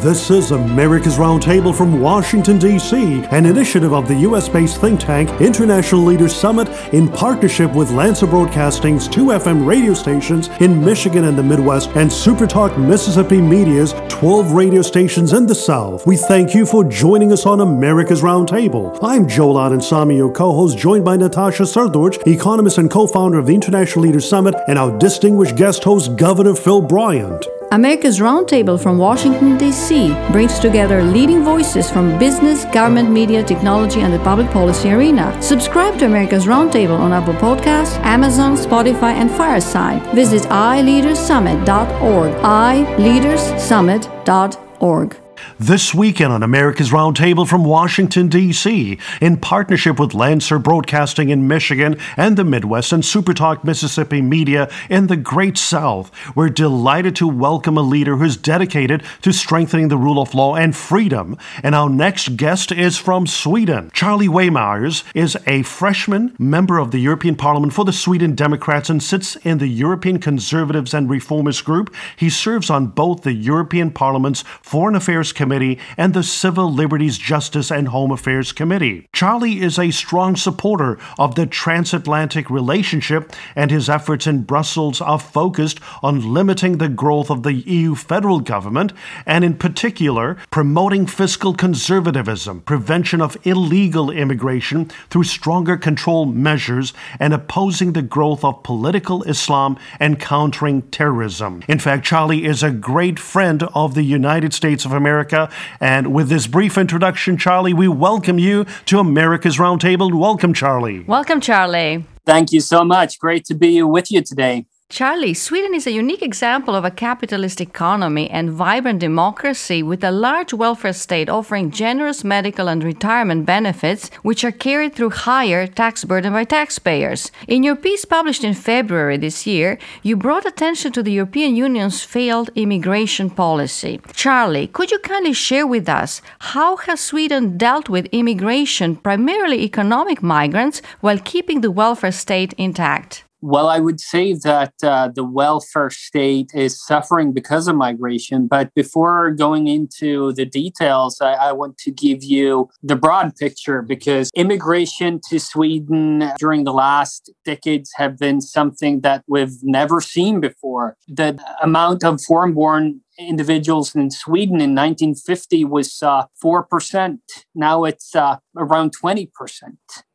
[0.00, 4.48] This is America's Roundtable from Washington, D.C., an initiative of the U.S.
[4.48, 10.48] based think tank International Leaders Summit in partnership with Lanser Broadcasting's two FM radio stations
[10.60, 16.06] in Michigan and the Midwest and SuperTalk Mississippi Media's 12 radio stations in the South.
[16.06, 18.98] We thank you for joining us on America's Roundtable.
[19.02, 23.46] I'm Joel Samy, your co host, joined by Natasha Srdoc, economist and co founder of
[23.46, 27.46] the International Leaders Summit, and our distinguished guest host, Governor Phil Bryant.
[27.70, 30.14] America's Roundtable from Washington, D.C.
[30.32, 35.36] brings together leading voices from business, government, media, technology, and the public policy arena.
[35.42, 40.02] Subscribe to America's Roundtable on Apple Podcasts, Amazon, Spotify, and Fireside.
[40.14, 42.32] Visit iLeadersSummit.org.
[42.42, 45.27] iLeadersSummit.org.
[45.60, 51.98] This weekend on America's Roundtable from Washington, D.C., in partnership with Lanser Broadcasting in Michigan
[52.16, 57.76] and the Midwest and Supertalk Mississippi Media in the Great South, we're delighted to welcome
[57.76, 61.36] a leader who's dedicated to strengthening the rule of law and freedom.
[61.64, 63.90] And our next guest is from Sweden.
[63.92, 69.02] Charlie Weimers is a freshman member of the European Parliament for the Sweden Democrats and
[69.02, 71.92] sits in the European Conservatives and Reformers group.
[72.14, 77.16] He serves on both the European Parliament's Foreign Affairs Committee Committee and the Civil Liberties,
[77.16, 79.08] Justice, and Home Affairs Committee.
[79.14, 85.18] Charlie is a strong supporter of the transatlantic relationship, and his efforts in Brussels are
[85.18, 88.92] focused on limiting the growth of the EU federal government
[89.24, 97.32] and, in particular, promoting fiscal conservatism, prevention of illegal immigration through stronger control measures, and
[97.32, 101.62] opposing the growth of political Islam and countering terrorism.
[101.66, 105.54] In fact, Charlie is a great friend of the United States of America America.
[105.80, 110.12] And with this brief introduction, Charlie, we welcome you to America's Roundtable.
[110.12, 111.00] Welcome, Charlie.
[111.00, 112.04] Welcome, Charlie.
[112.24, 113.18] Thank you so much.
[113.18, 114.66] Great to be with you today.
[114.90, 120.10] Charlie, Sweden is a unique example of a capitalist economy and vibrant democracy with a
[120.10, 126.04] large welfare state offering generous medical and retirement benefits, which are carried through higher tax
[126.04, 127.30] burden by taxpayers.
[127.46, 132.02] In your piece published in February this year, you brought attention to the European Union's
[132.02, 134.00] failed immigration policy.
[134.14, 140.22] Charlie, could you kindly share with us how has Sweden dealt with immigration, primarily economic
[140.22, 143.24] migrants, while keeping the welfare state intact?
[143.40, 148.48] Well, I would say that uh, the welfare state is suffering because of migration.
[148.48, 153.80] But before going into the details, I, I, want to give you the broad picture
[153.80, 160.40] because immigration to Sweden during the last decades have been something that we've never seen
[160.40, 160.96] before.
[161.06, 167.18] The amount of foreign born individuals in Sweden in 1950 was uh, 4%.
[167.54, 169.28] Now it's uh, around 20%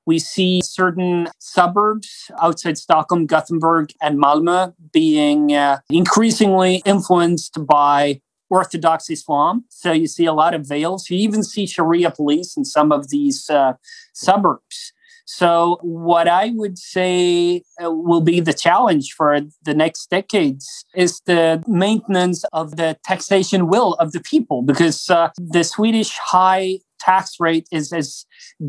[0.08, 9.10] We see certain suburbs outside Stockholm, Gothenburg, and Malmö being uh, increasingly influenced by Orthodox
[9.10, 9.66] Islam.
[9.70, 11.10] So you see a lot of veils.
[11.10, 13.74] You even see Sharia police in some of these uh,
[14.14, 14.94] suburbs.
[15.30, 21.20] So, what I would say uh, will be the challenge for the next decades is
[21.26, 27.36] the maintenance of the taxation will of the people, because uh, the Swedish high tax
[27.40, 28.26] rate is, is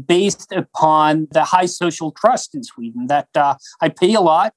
[0.07, 4.55] based upon the high social trust in Sweden that uh, I pay a lot,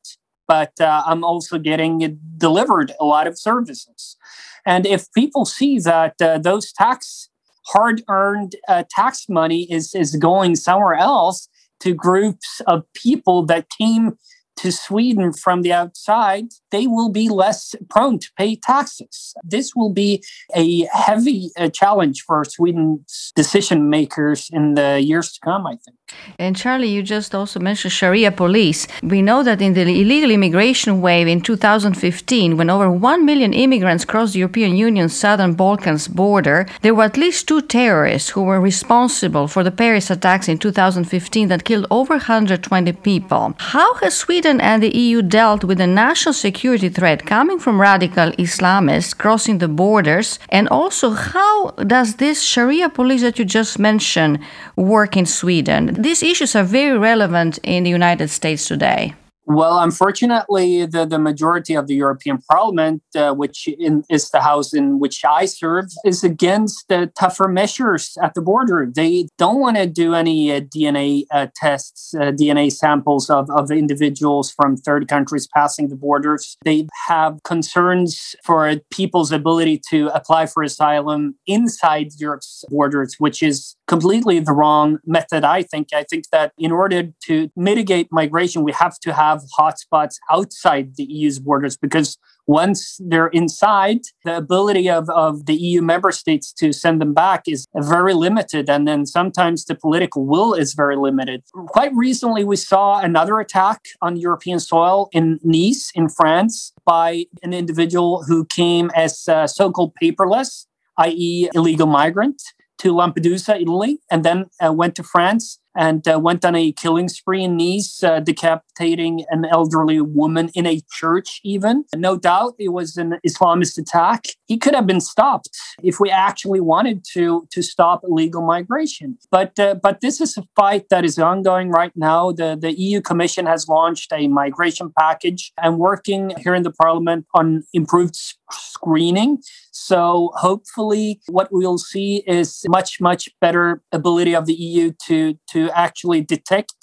[0.48, 4.18] but uh, I'm also getting delivered a lot of services.
[4.66, 7.30] And if people see that uh, those tax
[7.68, 11.48] hard earned uh, tax money is, is going somewhere else
[11.80, 14.18] to groups of people that came
[14.58, 19.34] to Sweden from the outside, they will be less prone to pay taxes.
[19.44, 20.24] This will be
[20.56, 25.98] a heavy uh, challenge for Sweden's decision makers in the years to come, I think.
[26.38, 28.88] And Charlie, you just also mentioned Sharia police.
[29.02, 34.06] We know that in the illegal immigration wave in 2015, when over 1 million immigrants
[34.06, 38.60] crossed the European Union's southern Balkans border, there were at least two terrorists who were
[38.60, 43.54] responsible for the Paris attacks in 2015 that killed over 120 people.
[43.58, 47.80] How has Sweden Sweden and the EU dealt with a national security threat coming from
[47.80, 50.40] radical Islamists crossing the borders?
[50.50, 54.40] And also, how does this Sharia police that you just mentioned
[54.76, 55.94] work in Sweden?
[55.94, 59.14] These issues are very relevant in the United States today.
[59.48, 64.74] Well, unfortunately, the, the majority of the European Parliament, uh, which in, is the house
[64.74, 68.88] in which I serve, is against the tougher measures at the border.
[68.94, 73.72] They don't want to do any uh, DNA uh, tests, uh, DNA samples of, of
[73.72, 76.56] individuals from third countries passing the borders.
[76.64, 83.76] They have concerns for people's ability to apply for asylum inside Europe's borders, which is
[83.88, 85.90] completely the wrong method, I think.
[85.94, 91.04] I think that in order to mitigate migration, we have to have hotspots outside the
[91.04, 92.18] EU's borders because
[92.48, 97.44] once they're inside, the ability of, of the EU member states to send them back
[97.48, 98.70] is very limited.
[98.70, 101.44] And then sometimes the political will is very limited.
[101.68, 107.54] Quite recently, we saw another attack on European soil in Nice, in France, by an
[107.54, 110.66] individual who came as uh, so called paperless,
[110.98, 112.42] i.e., illegal migrant
[112.80, 117.10] to Lampedusa, Italy, and then uh, went to France and uh, went on a killing
[117.10, 121.86] spree in Nice, uh, decapitating an elderly woman in a church, even.
[121.96, 124.26] No doubt it was an Islamist attack.
[124.48, 125.50] He could have been stopped
[125.84, 129.18] if we actually wanted to, to stop illegal migration.
[129.30, 132.32] But, uh, but this is a fight that is ongoing right now.
[132.32, 137.26] The, the EU Commission has launched a migration package and working here in the parliament
[137.34, 138.18] on improved
[138.54, 139.40] screening.
[139.72, 145.70] So hopefully what we'll see is much, much better ability of the EU to, to
[145.72, 146.74] actually detect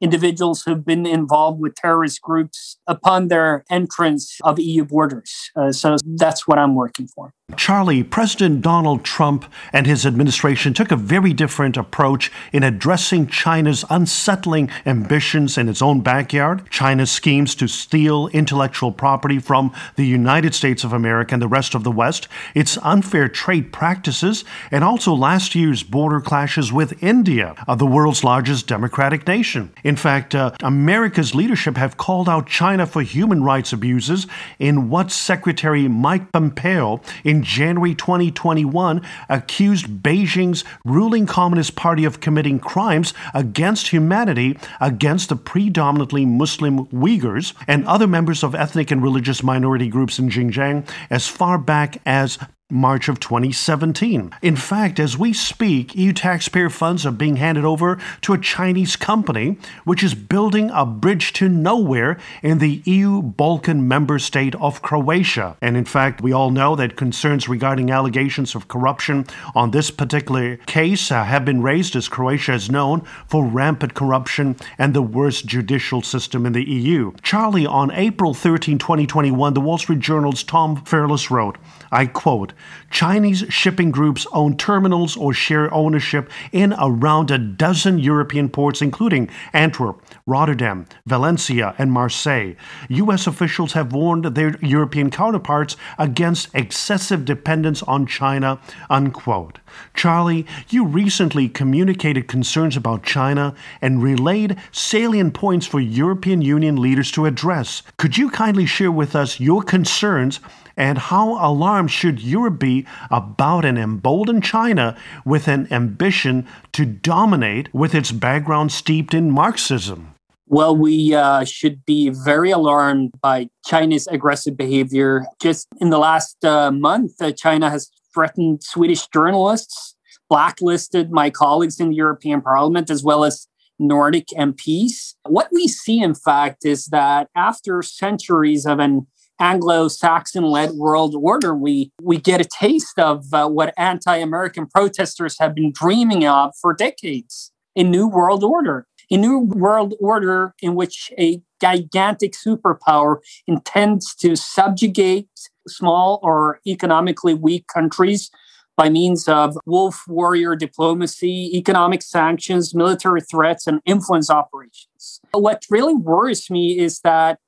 [0.00, 5.50] individuals who've been involved with terrorist groups upon their entrance of EU borders.
[5.56, 7.32] Uh, so that's what I'm working for.
[7.56, 13.86] Charlie, President Donald Trump and his administration took a very different approach in addressing China's
[13.88, 20.54] unsettling ambitions in its own backyard, China's schemes to steal intellectual property from the United
[20.54, 25.14] States of America and the rest of the West, its unfair trade practices, and also
[25.14, 29.72] last year's border clashes with India, the world's largest democratic nation.
[29.82, 34.26] In fact, uh, America's leadership have called out China for human rights abuses
[34.58, 42.58] in what Secretary Mike Pompeo in January 2021 accused Beijing's ruling Communist Party of committing
[42.58, 49.42] crimes against humanity against the predominantly Muslim Uyghurs and other members of ethnic and religious
[49.42, 52.38] minority groups in Xinjiang as far back as
[52.70, 54.30] March of 2017.
[54.42, 58.94] In fact, as we speak, EU taxpayer funds are being handed over to a Chinese
[58.94, 64.82] company which is building a bridge to nowhere in the EU Balkan member state of
[64.82, 65.56] Croatia.
[65.62, 69.24] And in fact, we all know that concerns regarding allegations of corruption
[69.54, 74.56] on this particular case uh, have been raised as Croatia is known for rampant corruption
[74.76, 77.12] and the worst judicial system in the EU.
[77.22, 81.56] Charlie, on April 13, 2021, the Wall Street Journal's Tom Fairless wrote,
[81.90, 82.52] I quote,
[82.90, 89.28] Chinese shipping groups own terminals or share ownership in around a dozen European ports, including
[89.52, 92.54] Antwerp, Rotterdam, Valencia, and Marseille.
[92.88, 93.26] U.S.
[93.26, 98.60] officials have warned their European counterparts against excessive dependence on China.
[98.90, 99.58] Unquote.
[99.94, 107.10] Charlie, you recently communicated concerns about China and relayed salient points for European Union leaders
[107.12, 107.82] to address.
[107.96, 110.40] Could you kindly share with us your concerns
[110.78, 117.72] and how alarmed should Europe be about an emboldened China with an ambition to dominate
[117.74, 120.14] with its background steeped in Marxism?
[120.50, 125.26] Well, we uh, should be very alarmed by China's aggressive behavior.
[125.42, 129.94] Just in the last uh, month, uh, China has threatened Swedish journalists,
[130.30, 133.46] blacklisted my colleagues in the European Parliament, as well as
[133.78, 135.14] Nordic MPs.
[135.24, 139.06] What we see, in fact, is that after centuries of an
[139.40, 145.54] Anglo-Saxon led world order, we, we get a taste of uh, what anti-American protesters have
[145.54, 148.86] been dreaming of for decades, a new world order.
[149.10, 153.16] A new world order in which a gigantic superpower
[153.46, 155.30] intends to subjugate
[155.66, 158.30] small or economically weak countries
[158.76, 165.20] by means of wolf warrior diplomacy, economic sanctions, military threats, and influence operations.
[165.32, 167.38] What really worries me is that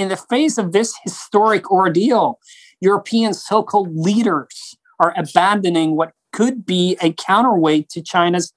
[0.00, 2.38] in the face of this historic ordeal,
[2.80, 8.52] European so called leaders are abandoning what could be a counterweight to China's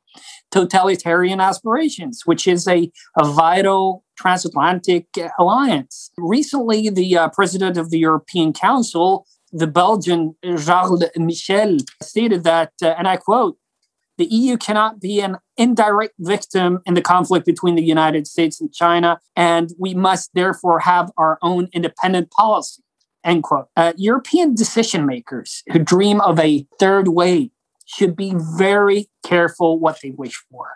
[0.51, 5.07] totalitarian aspirations, which is a, a vital transatlantic
[5.39, 6.12] alliance.
[6.17, 12.93] Recently, the uh, president of the European Council, the Belgian Charles Michel, stated that, uh,
[12.97, 13.57] and I quote,
[14.17, 18.72] The EU cannot be an indirect victim in the conflict between the United States and
[18.74, 22.84] China, and we must therefore have our own independent policy.
[23.24, 23.67] End quote.
[23.75, 27.51] Uh, European decision makers who dream of a third way
[27.86, 30.67] should be very careful what they wish for.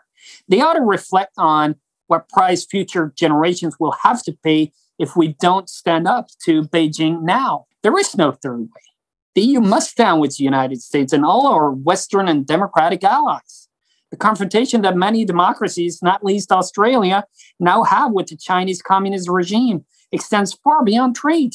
[0.47, 1.75] They ought to reflect on
[2.07, 7.21] what price future generations will have to pay if we don't stand up to Beijing
[7.21, 7.65] now.
[7.83, 8.87] There is no third way.
[9.37, 13.69] The EU must stand with the United States and all our Western and democratic allies.
[14.09, 17.23] The confrontation that many democracies, not least Australia,
[17.59, 21.53] now have with the Chinese Communist regime extends far beyond trade.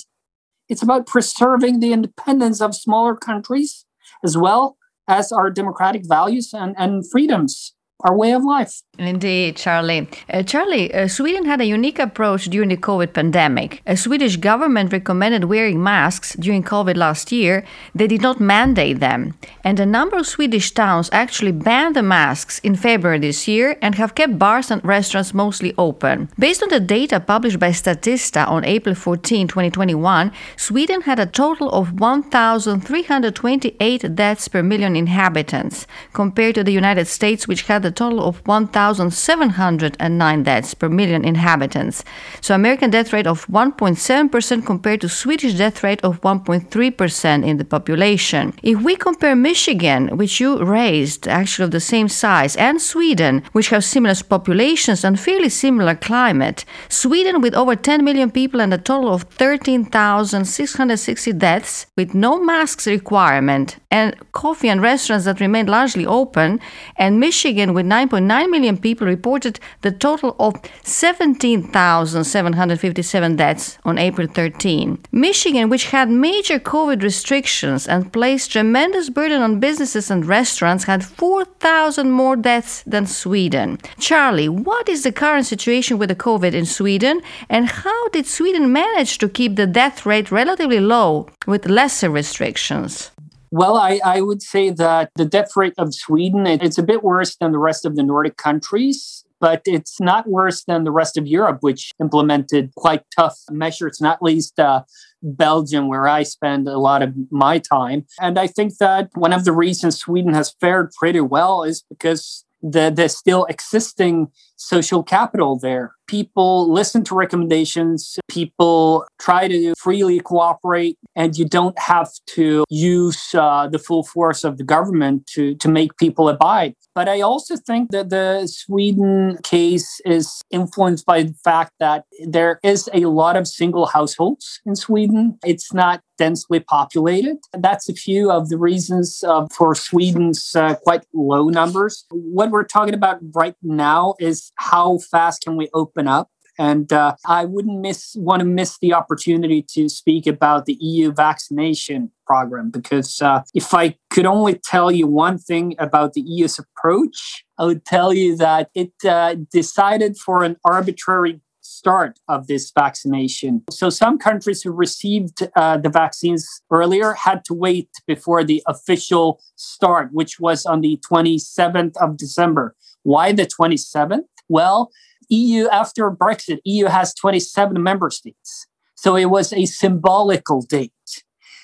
[0.68, 3.84] It's about preserving the independence of smaller countries
[4.22, 4.76] as well
[5.08, 8.82] as our democratic values and, and freedoms our way of life.
[8.98, 10.06] Indeed, Charlie.
[10.28, 13.80] Uh, Charlie, uh, Sweden had a unique approach during the COVID pandemic.
[13.86, 17.64] A Swedish government recommended wearing masks during COVID last year.
[17.94, 19.32] They did not mandate them.
[19.64, 23.94] And a number of Swedish towns actually banned the masks in February this year and
[23.94, 26.28] have kept bars and restaurants mostly open.
[26.38, 31.70] Based on the data published by Statista on April 14, 2021, Sweden had a total
[31.70, 38.24] of 1,328 deaths per million inhabitants, compared to the United States, which had a total
[38.24, 42.02] of 1,709 deaths per million inhabitants.
[42.40, 47.64] So American death rate of 1.7% compared to Swedish death rate of 1.3% in the
[47.64, 48.54] population.
[48.62, 53.68] If we compare Michigan, which you raised, actually of the same size, and Sweden, which
[53.68, 58.78] have similar populations and fairly similar climate, Sweden with over 10 million people and a
[58.78, 66.06] total of 13,660 deaths with no masks requirement and coffee and restaurants that remained largely
[66.06, 66.58] open,
[66.96, 74.28] and Michigan with with 9.9 million people, reported the total of 17,757 deaths on April
[74.28, 74.98] 13.
[75.10, 81.04] Michigan, which had major COVID restrictions and placed tremendous burden on businesses and restaurants, had
[81.04, 83.78] 4,000 more deaths than Sweden.
[83.98, 88.72] Charlie, what is the current situation with the COVID in Sweden, and how did Sweden
[88.72, 93.10] manage to keep the death rate relatively low with lesser restrictions?
[93.52, 97.02] Well, I, I would say that the death rate of Sweden, it, it's a bit
[97.02, 101.18] worse than the rest of the Nordic countries, but it's not worse than the rest
[101.18, 104.84] of Europe, which implemented quite tough measures, not least uh,
[105.22, 108.06] Belgium, where I spend a lot of my time.
[108.18, 112.46] And I think that one of the reasons Sweden has fared pretty well is because
[112.62, 115.94] the, the still existing social capital there.
[116.06, 123.34] People listen to recommendations, people try to freely cooperate, and you don't have to use
[123.34, 126.74] uh, the full force of the government to, to make people abide.
[126.94, 132.60] But I also think that the Sweden case is influenced by the fact that there
[132.62, 135.38] is a lot of single households in Sweden.
[135.44, 137.38] It's not densely populated.
[137.52, 142.04] That's a few of the reasons uh, for Sweden's uh, quite low numbers.
[142.10, 146.28] What we're talking about right now is how fast can we open up?
[146.58, 151.12] And uh, I wouldn't miss want to miss the opportunity to speak about the EU
[151.12, 156.58] vaccination program because uh, if I could only tell you one thing about the EU's
[156.58, 162.70] approach, I would tell you that it uh, decided for an arbitrary start of this
[162.74, 163.62] vaccination.
[163.70, 169.40] So some countries who received uh, the vaccines earlier had to wait before the official
[169.56, 172.74] start, which was on the 27th of December.
[173.04, 174.24] Why the 27th?
[174.48, 174.90] Well,
[175.28, 178.66] EU after Brexit, EU has 27 member states.
[178.96, 180.92] So it was a symbolical date.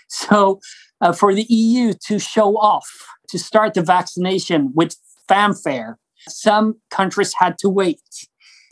[0.08, 0.60] So
[1.00, 2.88] uh, for the EU to show off,
[3.28, 4.96] to start the vaccination with
[5.28, 5.98] fanfare,
[6.28, 8.00] some countries had to wait.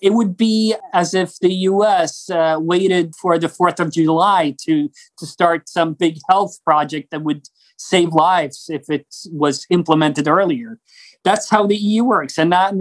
[0.02, 4.90] It would be as if the US uh, waited for the 4th of July to,
[5.18, 10.78] to start some big health project that would save lives if it was implemented earlier
[11.26, 12.72] that's how the EU works, and that,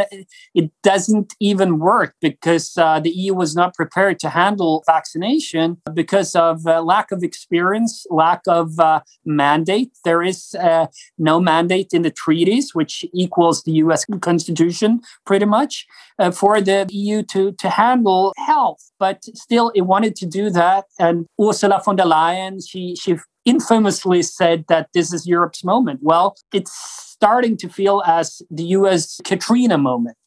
[0.54, 6.36] it doesn't even work because uh, the EU was not prepared to handle vaccination because
[6.36, 9.92] of uh, lack of experience, lack of uh, mandate.
[10.04, 10.86] There is uh,
[11.18, 14.06] no mandate in the treaties, which equals the U.S.
[14.22, 15.88] Constitution pretty much,
[16.20, 18.92] uh, for the EU to to handle health.
[19.00, 24.22] But still, it wanted to do that, and Ursula von der Leyen she she infamously
[24.24, 26.00] said that this is Europe's moment.
[26.04, 30.18] Well, it's starting to feel as the US Katrina moment,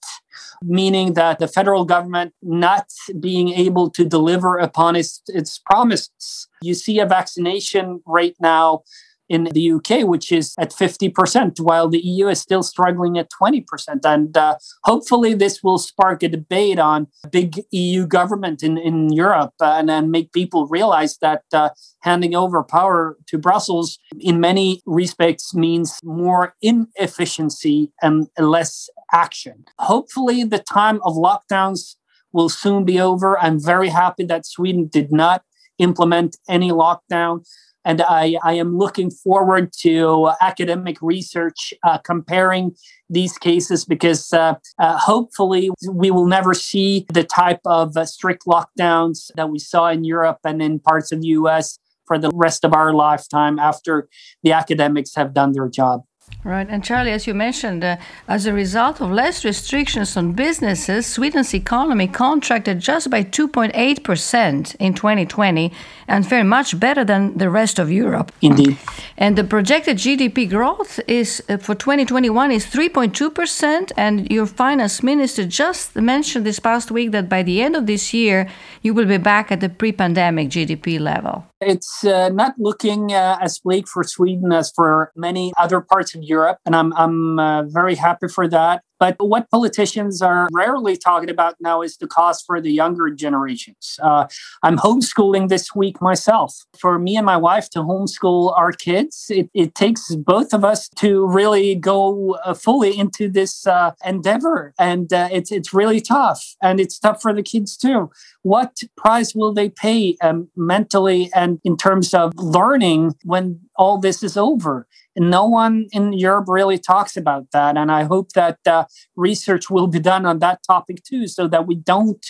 [0.62, 2.86] meaning that the federal government not
[3.20, 6.48] being able to deliver upon its, its promises.
[6.62, 8.82] You see a vaccination rate now
[9.28, 13.64] in the UK, which is at 50%, while the EU is still struggling at 20%.
[14.04, 19.54] And uh, hopefully, this will spark a debate on big EU government in, in Europe
[19.60, 21.70] uh, and then make people realize that uh,
[22.00, 29.64] handing over power to Brussels in many respects means more inefficiency and less action.
[29.78, 31.96] Hopefully, the time of lockdowns
[32.32, 33.38] will soon be over.
[33.38, 35.42] I'm very happy that Sweden did not
[35.78, 37.46] implement any lockdown.
[37.84, 42.72] And I, I am looking forward to academic research uh, comparing
[43.08, 48.44] these cases because uh, uh, hopefully we will never see the type of uh, strict
[48.46, 52.64] lockdowns that we saw in Europe and in parts of the US for the rest
[52.64, 54.08] of our lifetime after
[54.42, 56.02] the academics have done their job.
[56.44, 56.68] Right.
[56.70, 57.96] And Charlie, as you mentioned, uh,
[58.28, 64.94] as a result of less restrictions on businesses, Sweden's economy contracted just by 2.8% in
[64.94, 65.72] 2020
[66.06, 68.30] and fared much better than the rest of Europe.
[68.40, 68.78] Indeed.
[69.16, 73.92] And the projected GDP growth is uh, for 2021 is 3.2%.
[73.96, 78.14] And your finance minister just mentioned this past week that by the end of this
[78.14, 78.48] year,
[78.82, 81.44] you will be back at the pre pandemic GDP level.
[81.60, 86.22] It's uh, not looking uh, as bleak for Sweden as for many other parts of
[86.22, 88.82] Europe, and I'm I'm uh, very happy for that.
[88.98, 93.98] But what politicians are rarely talking about now is the cost for the younger generations.
[94.02, 94.26] Uh,
[94.62, 96.64] I'm homeschooling this week myself.
[96.78, 100.88] For me and my wife to homeschool our kids, it, it takes both of us
[100.96, 104.74] to really go uh, fully into this uh, endeavor.
[104.78, 106.56] And uh, it's, it's really tough.
[106.62, 108.10] And it's tough for the kids too.
[108.42, 114.22] What price will they pay um, mentally and in terms of learning when all this
[114.22, 114.86] is over?
[115.16, 117.76] And no one in Europe really talks about that.
[117.76, 118.84] And I hope that uh,
[119.16, 122.24] research will be done on that topic too, so that we don't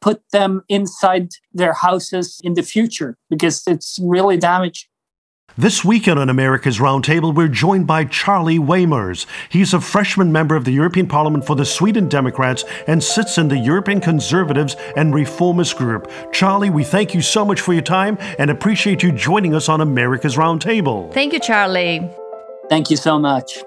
[0.00, 4.88] put them inside their houses in the future because it's really damaging.
[5.58, 9.26] This weekend on America's Roundtable, we're joined by Charlie Weimers.
[9.48, 13.48] He's a freshman member of the European Parliament for the Sweden Democrats and sits in
[13.48, 16.10] the European Conservatives and Reformist Group.
[16.32, 19.80] Charlie, we thank you so much for your time and appreciate you joining us on
[19.80, 21.12] America's Roundtable.
[21.12, 22.08] Thank you, Charlie.
[22.68, 23.58] Thank you so much.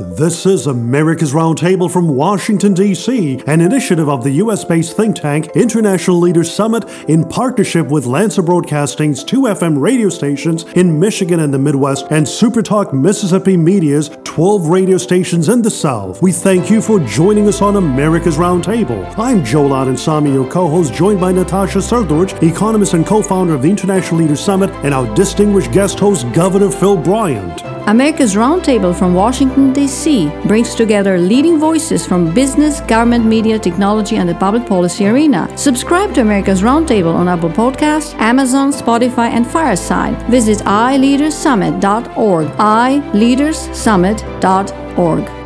[0.00, 4.64] This is America's Roundtable from Washington, D.C., an initiative of the U.S.
[4.64, 10.62] based think tank International Leaders Summit in partnership with Lanser Broadcasting's two FM radio stations
[10.76, 16.22] in Michigan and the Midwest and Supertalk Mississippi Media's 12 radio stations in the South.
[16.22, 19.18] We thank you for joining us on America's Roundtable.
[19.18, 23.54] I'm Joel Anand Samy, your co host, joined by Natasha Srdoc, economist and co founder
[23.54, 27.77] of the International Leaders Summit, and our distinguished guest host, Governor Phil Bryant.
[27.88, 30.30] America's Roundtable from Washington, D.C.
[30.44, 35.48] brings together leading voices from business, government, media, technology, and the public policy arena.
[35.56, 40.20] Subscribe to America's Roundtable on Apple Podcasts, Amazon, Spotify, and Fireside.
[40.30, 42.48] Visit iLeadersSummit.org.
[42.58, 45.37] iLeadersSummit.org.